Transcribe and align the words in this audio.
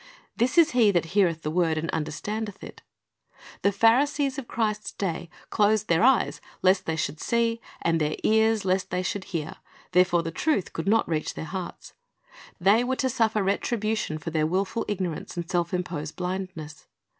"'This 0.41 0.57
"is 0.57 0.71
he 0.71 0.89
that 0.89 1.05
heareth 1.13 1.43
the 1.43 1.51
word, 1.51 1.77
and 1.77 1.87
understandeth 1.91 2.63
it." 2.63 2.81
The 3.61 3.71
Pharisees 3.71 4.39
of 4.39 4.47
Christ's 4.47 4.93
day 4.93 5.29
closed 5.51 5.89
their 5.89 6.01
eyes 6.01 6.41
lest 6.63 6.87
they 6.87 6.95
should 6.95 7.19
see, 7.21 7.61
and 7.83 8.01
their 8.01 8.15
ears 8.23 8.65
lest 8.65 8.89
they 8.89 9.03
should 9.03 9.25
hear; 9.25 9.57
therefore 9.91 10.23
the 10.23 10.31
truth 10.31 10.73
could 10.73 10.87
not 10.87 11.07
reach 11.07 11.35
their 11.35 11.45
hearts. 11.45 11.93
They 12.59 12.83
were 12.83 12.95
to 12.95 13.09
suffer 13.11 13.43
retribution 13.43 14.17
for 14.17 14.31
their 14.31 14.47
wilful 14.47 14.85
ignorance 14.87 15.37
and 15.37 15.47
self 15.47 15.71
imposed 15.71 16.15
blindness. 16.15 16.87